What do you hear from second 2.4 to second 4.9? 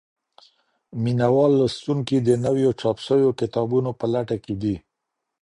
نويو چاپ سوو کتابونو په لټه کي دي.